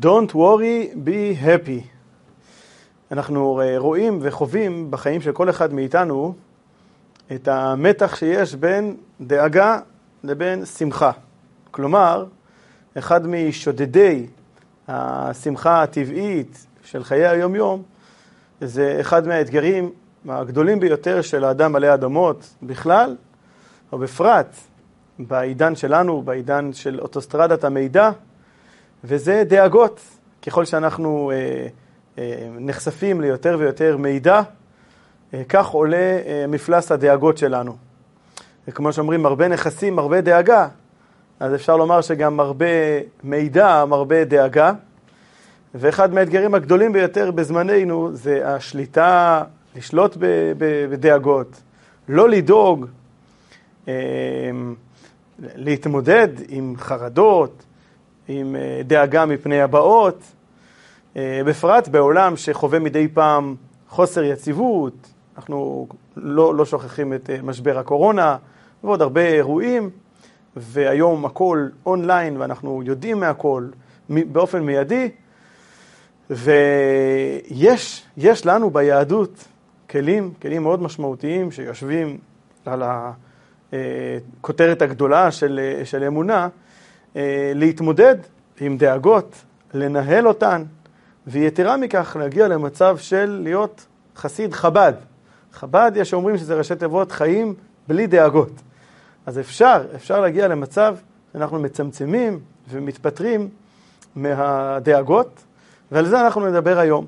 Don't 0.00 0.32
worry, 0.32 0.94
be 0.94 1.34
happy. 1.44 1.82
אנחנו 3.12 3.60
רואים 3.76 4.18
וחווים 4.22 4.90
בחיים 4.90 5.20
של 5.20 5.32
כל 5.32 5.50
אחד 5.50 5.72
מאיתנו 5.72 6.34
את 7.34 7.48
המתח 7.48 8.16
שיש 8.16 8.54
בין 8.54 8.96
דאגה 9.20 9.78
לבין 10.24 10.64
שמחה. 10.64 11.10
כלומר, 11.70 12.24
אחד 12.98 13.26
משודדי 13.26 14.26
השמחה 14.88 15.82
הטבעית 15.82 16.66
של 16.84 17.04
חיי 17.04 17.26
היום-יום 17.26 17.82
זה 18.60 18.96
אחד 19.00 19.26
מהאתגרים 19.26 19.90
הגדולים 20.28 20.80
ביותר 20.80 21.22
של 21.22 21.44
האדם 21.44 21.76
עלי 21.76 21.94
אדמות 21.94 22.54
בכלל, 22.62 23.16
או 23.92 23.98
בפרט 23.98 24.56
בעידן 25.18 25.74
שלנו, 25.76 26.22
בעידן 26.22 26.72
של 26.72 27.00
אוטוסטרדת 27.00 27.64
המידע, 27.64 28.10
וזה 29.04 29.42
דאגות. 29.46 30.00
ככל 30.46 30.64
שאנחנו 30.64 31.30
אה, 31.34 31.66
אה, 32.18 32.48
נחשפים 32.60 33.20
ליותר 33.20 33.56
ויותר 33.58 33.96
מידע, 33.96 34.42
אה, 35.34 35.42
כך 35.48 35.66
עולה 35.66 35.96
אה, 35.96 36.44
מפלס 36.48 36.92
הדאגות 36.92 37.38
שלנו. 37.38 37.76
וכמו 38.68 38.92
שאומרים, 38.92 39.26
הרבה 39.26 39.48
נכסים, 39.48 39.98
הרבה 39.98 40.20
דאגה, 40.20 40.68
אז 41.40 41.54
אפשר 41.54 41.76
לומר 41.76 42.00
שגם 42.00 42.40
הרבה 42.40 42.66
מידע, 43.24 43.84
הרבה 43.90 44.24
דאגה. 44.24 44.72
ואחד 45.74 46.14
מהאתגרים 46.14 46.54
הגדולים 46.54 46.92
ביותר 46.92 47.30
בזמננו 47.30 48.10
זה 48.12 48.48
השליטה, 48.48 49.42
לשלוט 49.76 50.16
בדאגות, 50.90 51.60
לא 52.08 52.28
לדאוג, 52.28 52.86
אה, 53.88 53.94
להתמודד 55.38 56.28
עם 56.48 56.74
חרדות, 56.78 57.64
עם 58.28 58.56
אה, 58.56 58.80
דאגה 58.84 59.26
מפני 59.26 59.60
הבאות, 59.60 60.22
אה, 61.16 61.40
בפרט 61.46 61.88
בעולם 61.88 62.36
שחווה 62.36 62.78
מדי 62.78 63.08
פעם 63.08 63.54
חוסר 63.88 64.22
יציבות, 64.22 64.94
אנחנו 65.36 65.88
לא, 66.16 66.54
לא 66.54 66.64
שוכחים 66.64 67.12
את 67.12 67.30
משבר 67.42 67.78
הקורונה 67.78 68.36
ועוד 68.84 69.02
הרבה 69.02 69.20
אירועים, 69.20 69.90
והיום 70.56 71.24
הכל 71.24 71.68
אונליין 71.86 72.36
ואנחנו 72.36 72.82
יודעים 72.84 73.20
מהכל 73.20 73.68
באופן 74.08 74.62
מיידי, 74.62 75.10
ויש 76.30 78.04
יש 78.16 78.46
לנו 78.46 78.70
ביהדות 78.70 79.44
כלים, 79.90 80.32
כלים 80.42 80.62
מאוד 80.62 80.82
משמעותיים 80.82 81.50
שיושבים 81.50 82.18
על 82.66 82.82
הכותרת 83.72 84.82
הגדולה 84.82 85.30
של, 85.30 85.60
של 85.84 86.04
אמונה, 86.04 86.42
אה, 86.44 86.48
להתמודד 87.54 88.16
עם 88.60 88.76
דאגות, 88.76 89.44
לנהל 89.74 90.28
אותן, 90.28 90.64
ויתרה 91.26 91.76
מכך 91.76 92.16
להגיע 92.20 92.48
למצב 92.48 92.98
של 92.98 93.40
להיות 93.42 93.86
חסיד 94.16 94.52
חב"ד. 94.52 94.92
חב"ד, 95.52 95.92
יש 95.94 96.14
אומרים 96.14 96.38
שזה 96.38 96.54
ראשי 96.54 96.74
תיבות 96.76 97.12
חיים 97.12 97.54
בלי 97.88 98.06
דאגות. 98.06 98.52
אז 99.26 99.38
אפשר, 99.38 99.84
אפשר 99.94 100.20
להגיע 100.20 100.48
למצב 100.48 100.96
שאנחנו 101.32 101.58
מצמצמים 101.58 102.40
ומתפטרים 102.70 103.48
מהדאגות, 104.16 105.44
ועל 105.92 106.06
זה 106.06 106.20
אנחנו 106.20 106.46
נדבר 106.46 106.78
היום. 106.78 107.06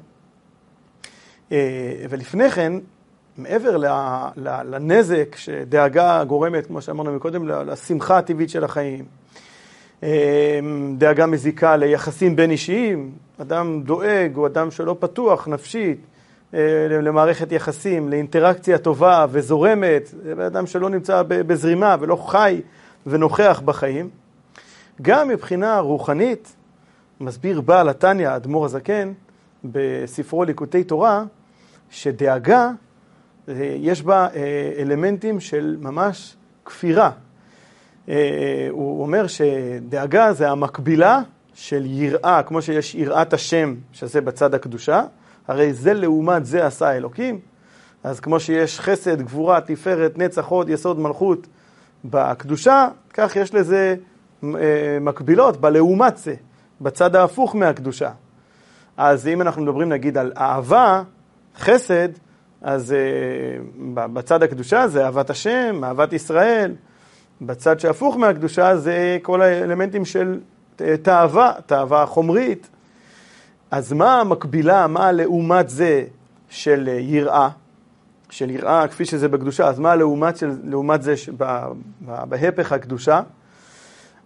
אה, 1.52 2.04
ולפני 2.10 2.50
כן, 2.50 2.72
מעבר 3.36 3.76
לנזק 4.64 5.36
שדאגה 5.36 6.24
גורמת, 6.24 6.66
כמו 6.66 6.82
שאמרנו 6.82 7.12
מקודם, 7.12 7.48
לשמחה 7.48 8.18
הטבעית 8.18 8.50
של 8.50 8.64
החיים, 8.64 9.04
אה, 9.04 9.19
דאגה 10.98 11.26
מזיקה 11.26 11.76
ליחסים 11.76 12.36
בין 12.36 12.50
אישיים, 12.50 13.10
אדם 13.40 13.82
דואג 13.82 14.32
הוא 14.34 14.46
אדם 14.46 14.70
שלא 14.70 14.96
פתוח 15.00 15.48
נפשית 15.48 16.00
אה, 16.54 16.60
למערכת 16.88 17.52
יחסים, 17.52 18.08
לאינטראקציה 18.08 18.78
טובה 18.78 19.26
וזורמת, 19.30 20.14
זה 20.22 20.46
אדם 20.46 20.66
שלא 20.66 20.90
נמצא 20.90 21.22
בזרימה 21.28 21.96
ולא 22.00 22.16
חי 22.16 22.60
ונוכח 23.06 23.62
בחיים. 23.64 24.10
גם 25.02 25.28
מבחינה 25.28 25.78
רוחנית, 25.78 26.56
מסביר 27.20 27.60
בעל 27.60 27.88
התניא, 27.88 28.28
האדמו"ר 28.28 28.64
הזקן, 28.64 29.12
בספרו 29.64 30.44
ליקוטי 30.44 30.84
תורה, 30.84 31.24
שדאגה, 31.90 32.70
אה, 33.48 33.76
יש 33.78 34.02
בה 34.02 34.28
אה, 34.34 34.72
אלמנטים 34.78 35.40
של 35.40 35.76
ממש 35.80 36.36
כפירה. 36.64 37.10
אה, 38.08 38.68
הוא 38.70 39.02
אומר 39.02 39.26
שדאגה 39.26 40.32
זה 40.32 40.50
המקבילה 40.50 41.20
של 41.54 41.82
יראה, 41.86 42.42
כמו 42.42 42.62
שיש 42.62 42.94
יראת 42.94 43.32
השם, 43.32 43.74
שזה 43.92 44.20
בצד 44.20 44.54
הקדושה, 44.54 45.02
הרי 45.48 45.72
זה 45.72 45.94
לעומת 45.94 46.46
זה 46.46 46.66
עשה 46.66 46.96
אלוקים. 46.96 47.38
אז 48.04 48.20
כמו 48.20 48.40
שיש 48.40 48.80
חסד, 48.80 49.22
גבורה, 49.22 49.60
תפארת, 49.60 50.18
נצח, 50.18 50.46
הוד, 50.46 50.68
יסוד, 50.68 51.00
מלכות 51.00 51.46
בקדושה, 52.04 52.88
כך 53.14 53.36
יש 53.36 53.54
לזה 53.54 53.94
מקבילות 55.00 55.60
בלעומת 55.60 56.16
זה. 56.16 56.34
בצד 56.80 57.16
ההפוך 57.16 57.56
מהקדושה. 57.56 58.10
אז 58.96 59.28
אם 59.28 59.42
אנחנו 59.42 59.62
מדברים 59.62 59.88
נגיד 59.88 60.18
על 60.18 60.32
אהבה, 60.36 61.02
חסד, 61.58 62.08
אז 62.62 62.94
uh, 62.94 62.94
בצד 64.12 64.42
הקדושה 64.42 64.88
זה 64.88 65.04
אהבת 65.04 65.30
השם, 65.30 65.80
אהבת 65.84 66.12
ישראל. 66.12 66.74
בצד 67.40 67.80
שהפוך 67.80 68.16
מהקדושה 68.16 68.76
זה 68.76 69.18
כל 69.22 69.42
האלמנטים 69.42 70.04
של 70.04 70.40
תאווה, 71.02 71.52
תאווה 71.66 72.06
חומרית. 72.06 72.68
אז 73.70 73.92
מה 73.92 74.20
המקבילה, 74.20 74.86
מה 74.86 75.06
הלעומת 75.06 75.68
זה 75.68 76.04
של 76.48 76.88
יראה, 77.00 77.48
של 78.30 78.50
יראה 78.50 78.88
כפי 78.88 79.04
שזה 79.04 79.28
בקדושה, 79.28 79.68
אז 79.68 79.78
מה 79.78 79.92
הלעומת 79.92 80.36
של, 80.36 80.50
לעומת 80.64 81.02
זה 81.02 81.14
בהפך 82.00 82.72
הקדושה? 82.72 83.20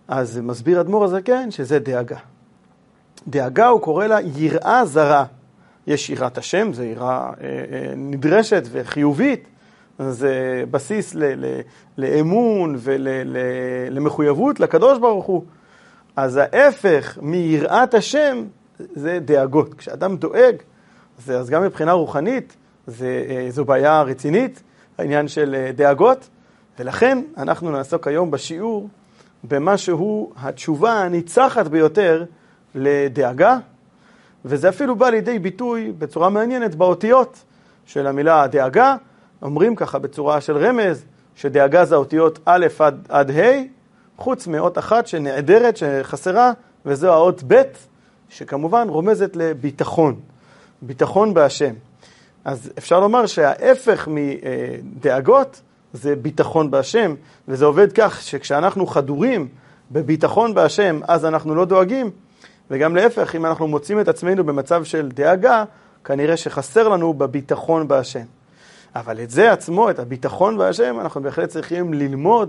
אז 0.08 0.40
מסביר 0.42 0.80
אדמו"ר 0.80 1.04
הזקן 1.04 1.50
שזה 1.50 1.78
דאגה. 1.78 2.16
דאגה 3.28 3.66
הוא 3.66 3.80
קורא 3.80 4.06
לה 4.06 4.18
יראה 4.20 4.84
זרה. 4.84 5.24
יש 5.86 6.10
יראת 6.10 6.38
השם, 6.38 6.72
זו 6.72 6.82
יראה 6.82 7.08
אה, 7.08 7.30
אה, 7.40 7.92
נדרשת 7.96 8.62
וחיובית, 8.70 9.44
זה 9.98 10.64
בסיס 10.70 11.14
ל, 11.14 11.24
ל, 11.24 11.60
לאמון 11.98 12.76
ולמחויבות 12.78 14.60
לקדוש 14.60 14.98
ברוך 14.98 15.26
הוא. 15.26 15.44
אז 16.16 16.36
ההפך 16.42 17.18
מיראת 17.22 17.94
השם 17.94 18.44
זה 18.78 19.18
דאגות. 19.24 19.74
כשאדם 19.74 20.16
דואג, 20.16 20.56
זה, 21.18 21.38
אז 21.38 21.50
גם 21.50 21.62
מבחינה 21.62 21.92
רוחנית 21.92 22.56
זה, 22.86 23.24
אה, 23.28 23.46
זו 23.50 23.64
בעיה 23.64 24.02
רצינית, 24.02 24.62
העניין 24.98 25.28
של 25.28 25.70
דאגות, 25.76 26.28
ולכן 26.78 27.22
אנחנו 27.36 27.70
נעסוק 27.70 28.06
היום 28.06 28.30
בשיעור 28.30 28.88
במה 29.44 29.76
שהוא 29.76 30.32
התשובה 30.36 30.92
הניצחת 30.92 31.66
ביותר 31.66 32.24
לדאגה, 32.74 33.58
וזה 34.44 34.68
אפילו 34.68 34.96
בא 34.96 35.08
לידי 35.08 35.38
ביטוי 35.38 35.92
בצורה 35.98 36.28
מעניינת 36.28 36.74
באותיות 36.74 37.44
של 37.86 38.06
המילה 38.06 38.46
דאגה. 38.46 38.96
אומרים 39.44 39.76
ככה 39.76 39.98
בצורה 39.98 40.40
של 40.40 40.56
רמז, 40.56 41.04
שדאגה 41.36 41.84
זה 41.84 41.94
האותיות 41.94 42.38
א' 42.44 42.66
עד, 42.78 43.06
עד 43.08 43.30
ה', 43.30 43.62
חוץ 44.16 44.46
מאות 44.46 44.78
אחת 44.78 45.06
שנעדרת, 45.06 45.76
שחסרה, 45.76 46.52
וזו 46.86 47.12
האות 47.12 47.42
ב', 47.46 47.62
שכמובן 48.28 48.88
רומזת 48.88 49.36
לביטחון, 49.36 50.20
ביטחון 50.82 51.34
בהשם. 51.34 51.74
אז 52.44 52.72
אפשר 52.78 53.00
לומר 53.00 53.26
שההפך 53.26 54.08
מדאגות 54.08 55.60
זה 55.92 56.16
ביטחון 56.16 56.70
בהשם, 56.70 57.14
וזה 57.48 57.64
עובד 57.64 57.92
כך 57.92 58.22
שכשאנחנו 58.22 58.86
חדורים 58.86 59.48
בביטחון 59.90 60.54
בהשם, 60.54 61.00
אז 61.08 61.24
אנחנו 61.24 61.54
לא 61.54 61.64
דואגים, 61.64 62.10
וגם 62.70 62.96
להפך, 62.96 63.34
אם 63.36 63.46
אנחנו 63.46 63.68
מוצאים 63.68 64.00
את 64.00 64.08
עצמנו 64.08 64.44
במצב 64.44 64.84
של 64.84 65.08
דאגה, 65.08 65.64
כנראה 66.04 66.36
שחסר 66.36 66.88
לנו 66.88 67.14
בביטחון 67.14 67.88
בהשם. 67.88 68.24
אבל 68.94 69.20
את 69.20 69.30
זה 69.30 69.52
עצמו, 69.52 69.90
את 69.90 69.98
הביטחון 69.98 70.58
בהשם, 70.58 71.00
אנחנו 71.00 71.22
בהחלט 71.22 71.48
צריכים 71.48 71.94
ללמוד, 71.94 72.48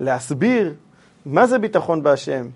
להסביר 0.00 0.74
מה 1.26 1.46
זה 1.46 1.58
ביטחון 1.58 2.02
בהשם, 2.02 2.46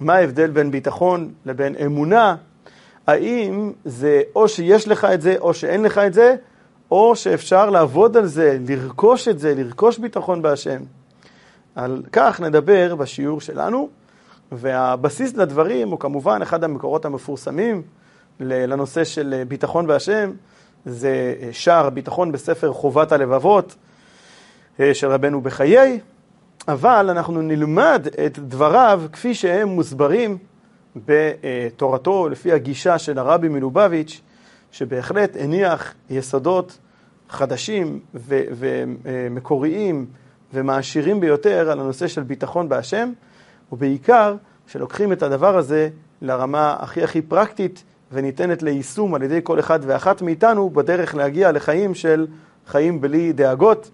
מה 0.00 0.14
ההבדל 0.14 0.50
בין 0.50 0.70
ביטחון 0.70 1.32
לבין 1.46 1.76
אמונה, 1.84 2.36
האם 3.06 3.72
זה 3.84 4.22
או 4.34 4.48
שיש 4.48 4.88
לך 4.88 5.04
את 5.04 5.20
זה 5.20 5.36
או 5.40 5.54
שאין 5.54 5.82
לך 5.82 5.98
את 5.98 6.14
זה, 6.14 6.34
או 6.90 7.16
שאפשר 7.16 7.70
לעבוד 7.70 8.16
על 8.16 8.26
זה, 8.26 8.58
לרכוש 8.68 9.28
את 9.28 9.38
זה, 9.38 9.54
לרכוש 9.54 9.98
ביטחון 9.98 10.42
בהשם. 10.42 10.82
על 11.74 12.02
כך 12.12 12.40
נדבר 12.40 12.94
בשיעור 12.94 13.40
שלנו. 13.40 13.88
והבסיס 14.52 15.36
לדברים 15.36 15.90
הוא 15.90 15.98
כמובן 15.98 16.42
אחד 16.42 16.64
המקורות 16.64 17.04
המפורסמים 17.04 17.82
לנושא 18.40 19.04
של 19.04 19.42
ביטחון 19.48 19.86
בהשם, 19.86 20.30
זה 20.84 21.34
שער 21.52 21.90
ביטחון 21.90 22.32
בספר 22.32 22.72
חובת 22.72 23.12
הלבבות 23.12 23.74
אה, 24.80 24.94
של 24.94 25.06
רבנו 25.06 25.40
בחיי, 25.40 26.00
אבל 26.68 27.10
אנחנו 27.10 27.42
נלמד 27.42 28.06
את 28.26 28.38
דבריו 28.38 29.02
כפי 29.12 29.34
שהם 29.34 29.68
מוסברים 29.68 30.38
בתורתו, 30.96 32.28
לפי 32.28 32.52
הגישה 32.52 32.98
של 32.98 33.18
הרבי 33.18 33.48
מלובביץ', 33.48 34.20
שבהחלט 34.72 35.36
הניח 35.40 35.94
יסודות 36.10 36.78
חדשים 37.28 38.00
ומקוריים 39.04 40.06
ומעשירים 40.54 41.20
ביותר 41.20 41.70
על 41.70 41.80
הנושא 41.80 42.08
של 42.08 42.22
ביטחון 42.22 42.68
בהשם, 42.68 43.12
ובעיקר 43.72 44.36
שלוקחים 44.66 45.12
את 45.12 45.22
הדבר 45.22 45.56
הזה 45.56 45.88
לרמה 46.22 46.76
הכי 46.78 47.02
הכי 47.02 47.22
פרקטית 47.22 47.84
וניתנת 48.12 48.62
ליישום 48.62 49.14
על 49.14 49.22
ידי 49.22 49.40
כל 49.42 49.60
אחד 49.60 49.80
ואחת 49.82 50.22
מאיתנו 50.22 50.70
בדרך 50.70 51.14
להגיע 51.14 51.52
לחיים 51.52 51.94
של 51.94 52.26
חיים 52.66 53.00
בלי 53.00 53.32
דאגות, 53.32 53.90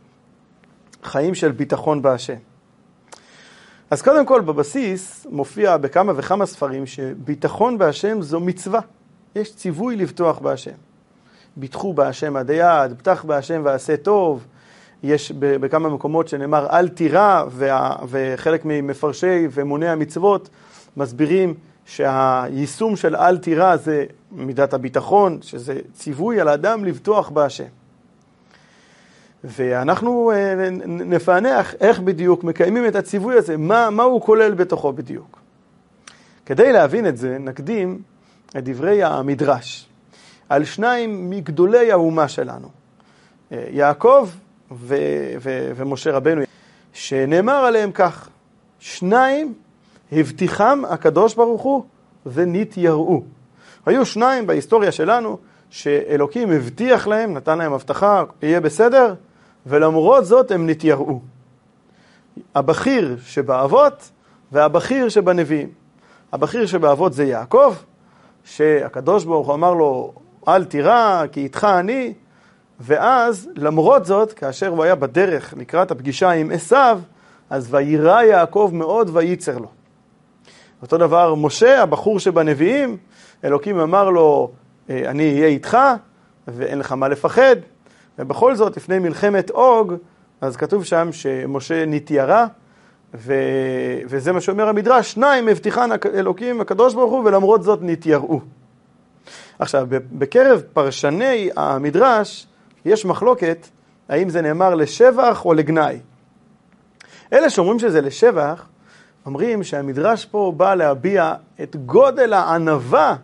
חיים 1.03 1.35
של 1.35 1.53
ביטחון 1.53 2.03
בהשם. 2.03 2.37
אז 3.91 4.03
קודם 4.03 4.27
כל 4.27 4.41
בבסיס 4.41 5.27
מופיע 5.31 5.77
בכמה 5.77 6.13
וכמה 6.17 6.47
ספרים 6.47 6.87
שביטחון 6.87 7.79
בהשם 7.79 8.23
זו 8.23 8.41
מצווה. 8.41 8.81
יש 9.37 9.57
ציווי 9.57 9.97
לבטוח 9.97 10.39
בהשם. 10.39 10.75
ביטחו 11.57 11.95
בהשם 11.95 12.37
עד 12.37 12.51
היעד, 12.51 12.99
פתח 12.99 13.25
בהשם 13.25 13.63
ועשה 13.65 13.97
טוב. 13.97 14.47
יש 15.03 15.33
בכמה 15.33 15.89
מקומות 15.89 16.29
שנאמר 16.29 16.67
אל 16.71 16.89
תירא, 16.89 17.45
וחלק 18.09 18.63
ממפרשי 18.65 19.49
ומוני 19.51 19.89
המצוות 19.89 20.49
מסבירים 20.97 21.55
שהיישום 21.87 22.97
של 22.97 23.17
אל 23.17 23.39
תירא 23.39 23.77
זה 23.77 24.05
מידת 24.33 24.75
הביטחון, 24.75 25.39
שזה 25.43 25.79
ציווי 25.93 26.41
על 26.41 26.49
האדם 26.49 26.85
לבטוח 26.85 27.29
בהשם. 27.29 27.65
ואנחנו 29.45 30.33
אה, 30.35 30.71
נפענח 30.87 31.75
איך 31.81 32.01
בדיוק 32.01 32.45
מקיימים 32.45 32.87
את 32.87 32.97
הציווי 32.97 33.37
הזה, 33.37 33.57
מה, 33.57 33.91
מה 33.91 34.03
הוא 34.03 34.23
כולל 34.23 34.55
בתוכו 34.55 34.93
בדיוק. 34.93 35.39
כדי 36.47 36.73
להבין 36.73 37.07
את 37.07 37.17
זה, 37.17 37.39
נקדים 37.41 38.03
את 38.57 38.65
דברי 38.65 39.03
המדרש 39.03 39.89
על 40.49 40.65
שניים 40.65 41.31
מגדולי 41.31 41.93
האומה 41.93 42.29
שלנו, 42.29 42.69
אה, 43.53 43.65
יעקב 43.71 44.29
ו- 44.73 44.97
ו- 45.41 45.71
ומשה 45.77 46.13
רבנו, 46.13 46.43
שנאמר 46.93 47.53
עליהם 47.65 47.93
כך, 47.93 48.29
שניים 48.79 49.55
הבטיחם 50.13 50.83
הקדוש 50.89 51.35
ברוך 51.35 51.63
הוא 51.63 51.85
ונתייראו. 52.27 53.23
היו 53.87 54.07
שניים 54.07 54.47
בהיסטוריה 54.47 54.93
שלנו 54.93 55.39
שאלוקים 55.71 56.53
הבטיח 56.53 57.07
להם, 57.07 57.35
נתן 57.35 57.59
להם 57.59 57.73
הבטחה, 57.73 58.25
יהיה 58.43 58.61
בסדר, 58.61 59.15
ולמרות 59.67 60.25
זאת 60.25 60.51
הם 60.51 60.71
נתייראו. 60.71 61.21
הבכיר 62.55 63.17
שבאבות 63.25 64.11
והבכיר 64.53 65.09
שבנביאים. 65.09 65.69
הבכיר 66.33 66.67
שבאבות 66.67 67.13
זה 67.13 67.25
יעקב, 67.25 67.75
שהקדוש 68.45 69.25
ברוך 69.25 69.47
הוא 69.47 69.55
אמר 69.55 69.75
לו, 69.75 70.13
אל 70.49 70.65
תירא, 70.65 71.23
כי 71.33 71.41
איתך 71.41 71.67
אני, 71.79 72.15
ואז, 72.81 73.49
למרות 73.57 74.05
זאת, 74.05 74.33
כאשר 74.33 74.69
הוא 74.69 74.85
היה 74.85 74.95
בדרך 74.95 75.55
לקראת 75.57 75.91
הפגישה 75.91 76.31
עם 76.31 76.51
עשיו, 76.51 77.01
אז 77.51 77.75
ויירא 77.75 78.23
יעקב 78.23 78.71
מאוד 78.73 79.11
וייצר 79.13 79.59
לו. 79.59 79.76
אותו 80.83 80.99
דבר 80.99 81.35
משה, 81.35 81.83
הבחור 81.83 82.19
שבנביאים, 82.19 82.97
אלוקים 83.45 83.81
אמר 83.81 84.11
לו, 84.11 84.51
אה, 84.91 85.11
אני 85.11 85.33
אהיה 85.33 85.47
איתך 85.47 85.79
ואין 86.49 86.79
לך 86.79 86.93
מה 86.93 87.09
לפחד. 87.09 87.57
ובכל 88.19 88.55
זאת, 88.55 88.77
לפני 88.77 88.99
מלחמת 88.99 89.51
אוג, 89.51 89.95
אז 90.41 90.57
כתוב 90.57 90.85
שם 90.85 91.09
שמשה 91.13 91.87
נתיירה, 91.87 92.47
ו... 93.15 93.35
וזה 94.07 94.33
מה 94.33 94.41
שאומר 94.41 94.69
המדרש, 94.69 95.13
שניים 95.13 95.47
מבטיחן 95.47 95.91
אלוקים 96.15 96.61
הקדוש 96.61 96.95
ברוך 96.95 97.13
הוא 97.13 97.25
ולמרות 97.25 97.63
זאת 97.63 97.79
נתייראו. 97.83 98.41
עכשיו, 99.59 99.87
בקרב 99.91 100.63
פרשני 100.73 101.51
המדרש 101.57 102.47
יש 102.85 103.05
מחלוקת 103.05 103.67
האם 104.09 104.29
זה 104.29 104.43
נאמר 104.43 104.75
לשבח 104.75 105.45
או 105.45 105.55
לגנאי. 105.55 105.99
אלה 107.33 107.51
שאומרים 107.51 107.79
שזה 107.79 108.01
לשבח, 108.01 108.67
אומרים 109.27 109.63
שהמדרש 109.63 110.25
פה 110.25 110.53
בא 110.57 110.75
להביע 110.75 111.35
את 111.63 111.77
גודל 111.77 112.33
הענווה 112.33 113.17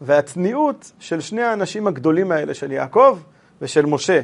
והצניעות 0.00 0.92
של 0.98 1.20
שני 1.20 1.42
האנשים 1.42 1.86
הגדולים 1.86 2.32
האלה, 2.32 2.54
של 2.54 2.72
יעקב 2.72 3.18
ושל 3.62 3.86
משה. 3.86 4.20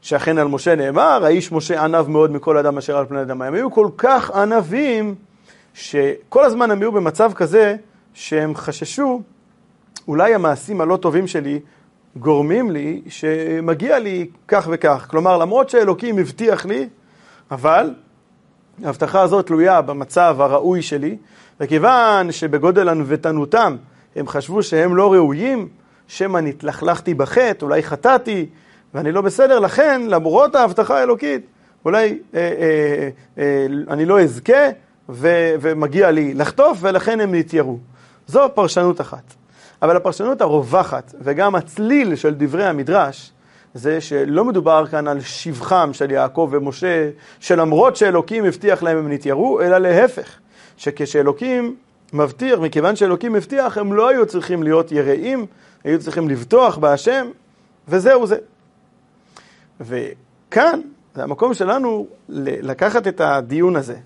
שאכן 0.00 0.38
על 0.38 0.48
משה 0.48 0.74
נאמר, 0.74 1.24
האיש 1.24 1.52
משה 1.52 1.84
ענב 1.84 2.08
מאוד 2.08 2.30
מכל 2.30 2.58
אדם 2.58 2.78
אשר 2.78 2.96
על 2.96 3.06
פני 3.06 3.22
אדם. 3.22 3.42
הם 3.42 3.54
היו 3.54 3.70
כל 3.70 3.88
כך 3.96 4.30
ענבים, 4.30 5.14
שכל 5.74 6.44
הזמן 6.44 6.70
הם 6.70 6.80
היו 6.80 6.92
במצב 6.92 7.32
כזה, 7.32 7.76
שהם 8.14 8.54
חששו, 8.54 9.22
אולי 10.08 10.34
המעשים 10.34 10.80
הלא 10.80 10.96
טובים 10.96 11.26
שלי 11.26 11.60
גורמים 12.16 12.70
לי 12.70 13.02
שמגיע 13.08 13.98
לי 13.98 14.26
כך 14.48 14.68
וכך. 14.72 15.06
כלומר, 15.10 15.38
למרות 15.38 15.70
שאלוקים 15.70 16.18
הבטיח 16.18 16.66
לי, 16.66 16.88
אבל 17.50 17.94
ההבטחה 18.84 19.20
הזאת 19.20 19.46
תלויה 19.46 19.82
במצב 19.82 20.36
הראוי 20.38 20.82
שלי, 20.82 21.16
וכיוון 21.60 22.32
שבגודל 22.32 22.88
ענוותנותם 22.88 23.76
הם 24.16 24.28
חשבו 24.28 24.62
שהם 24.62 24.96
לא 24.96 25.12
ראויים, 25.12 25.68
שמא 26.08 26.38
נתלכלכתי 26.38 27.14
בחטא, 27.14 27.64
אולי 27.64 27.82
חטאתי 27.82 28.46
ואני 28.94 29.12
לא 29.12 29.20
בסדר, 29.20 29.58
לכן 29.58 30.02
למרות 30.08 30.54
ההבטחה 30.54 30.98
האלוקית, 30.98 31.46
אולי 31.84 32.18
אה, 32.34 32.40
אה, 32.40 33.08
אה, 33.38 33.66
אני 33.90 34.04
לא 34.04 34.20
אזכה 34.20 34.68
ו, 35.08 35.28
ומגיע 35.60 36.10
לי 36.10 36.34
לחטוף 36.34 36.78
ולכן 36.80 37.20
הם 37.20 37.34
נתיירו. 37.34 37.78
זו 38.26 38.48
פרשנות 38.54 39.00
אחת. 39.00 39.34
אבל 39.82 39.96
הפרשנות 39.96 40.40
הרווחת 40.40 41.14
וגם 41.20 41.54
הצליל 41.54 42.16
של 42.16 42.34
דברי 42.34 42.66
המדרש 42.66 43.32
זה 43.74 44.00
שלא 44.00 44.44
מדובר 44.44 44.86
כאן 44.86 45.08
על 45.08 45.20
שבחם 45.20 45.90
של 45.92 46.10
יעקב 46.10 46.48
ומשה, 46.52 47.10
שלמרות 47.40 47.96
שאלוקים 47.96 48.44
הבטיח 48.44 48.82
להם 48.82 48.98
הם 48.98 49.12
נתיירו, 49.12 49.60
אלא 49.60 49.78
להפך, 49.78 50.38
שכשאלוקים 50.76 51.76
מבטיח, 52.12 52.58
מכיוון 52.58 52.96
שאלוקים 52.96 53.34
הבטיח, 53.34 53.78
הם 53.78 53.92
לא 53.92 54.08
היו 54.08 54.26
צריכים 54.26 54.62
להיות 54.62 54.92
יראים, 54.92 55.46
היו 55.84 56.00
צריכים 56.00 56.28
לבטוח 56.28 56.76
בהשם, 56.76 57.26
וזהו 57.88 58.26
זה. 58.26 58.36
וכאן, 59.80 60.80
זה 61.14 61.22
המקום 61.22 61.54
שלנו 61.54 62.06
לקחת 62.28 63.06
את 63.06 63.20
הדיון 63.20 63.76
הזה 63.76 63.96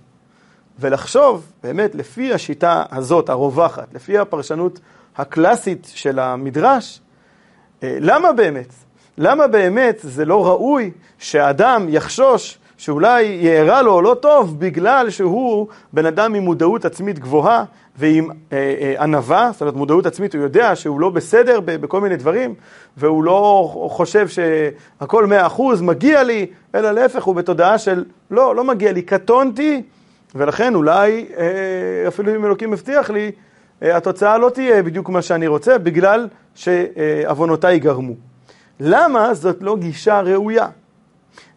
ולחשוב 0.79 1.53
באמת 1.63 1.95
לפי 1.95 2.35
השיטה 2.35 2.85
הזאת, 2.91 3.29
הרווחת, 3.29 3.95
לפי 3.95 4.19
הפרשנות 4.19 4.81
הקלאסית 5.17 5.91
של 5.95 6.19
המדרש, 6.19 7.01
אה, 7.83 7.99
למה 8.01 8.33
באמת? 8.33 8.88
למה 9.19 9.47
באמת 9.47 9.99
זה 10.03 10.25
לא 10.25 10.47
ראוי 10.47 10.91
שאדם 11.19 11.87
יחשוש 11.89 12.59
שאולי 12.77 13.23
יארע 13.23 13.83
לו 13.83 14.03
לא 14.03 14.17
טוב 14.21 14.61
בגלל 14.61 15.11
שהוא 15.11 15.67
בן 15.93 16.07
אדם 16.07 16.35
עם 16.35 16.43
מודעות 16.43 16.85
עצמית 16.85 17.19
גבוהה 17.19 17.65
ועם 17.97 18.31
אה, 18.53 18.75
אה, 18.81 19.03
ענווה, 19.03 19.51
זאת 19.53 19.61
אומרת 19.61 19.75
מודעות 19.75 20.07
עצמית, 20.07 20.35
הוא 20.35 20.43
יודע 20.43 20.77
שהוא 20.77 21.01
לא 21.01 21.11
בסדר 21.11 21.61
בכל 21.65 22.01
מיני 22.01 22.17
דברים 22.17 22.55
והוא 22.97 23.25
לא 23.25 23.71
חושב 23.91 24.29
שהכל 24.29 25.27
מאה 25.27 25.47
אחוז 25.47 25.81
מגיע 25.81 26.23
לי, 26.23 26.47
אלא 26.75 26.91
להפך 26.91 27.25
הוא 27.25 27.35
בתודעה 27.35 27.79
של 27.79 28.05
לא, 28.31 28.57
לא 28.57 28.65
מגיע 28.65 28.93
לי, 28.93 29.03
קטונתי 29.03 29.83
ולכן 30.35 30.75
אולי 30.75 31.27
אה, 31.37 32.09
אפילו 32.09 32.35
אם 32.37 32.45
אלוקים 32.45 32.71
מבטיח 32.71 33.11
לי, 33.11 33.31
התוצאה 33.83 34.39
לא 34.39 34.51
תהיה 34.51 34.83
בדיוק 34.83 35.09
מה 35.09 35.23
שאני 35.23 35.47
רוצה 35.47 35.79
בגלל 35.79 36.29
שעוונותיי 36.55 37.79
גרמו. 37.79 38.28
למה 38.81 39.35
זאת 39.35 39.57
לא 39.61 39.77
גישה 39.77 40.21
ראויה? 40.21 40.69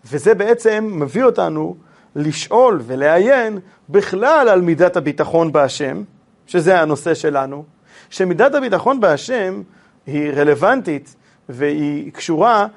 וזה 0.06 0.34
בעצם 0.34 0.90
מביא 0.94 1.24
אותנו 1.24 1.75
לשאול 2.16 2.82
ולעיין 2.86 3.60
בכלל 3.90 4.50
על 4.50 4.62
מידת 4.62 4.98
הביטחון 4.98 5.51
בהשם, 5.51 6.04
שזה 6.48 6.82
הנושא 6.82 7.13
שלנו, 7.13 7.66
שמידת 8.10 8.56
הביטחון 8.56 9.00
בהשם 9.00 9.62
היא 10.08 10.32
רלוונטית 10.32 11.16
והיא 11.50 12.12
קשורה 12.12 12.68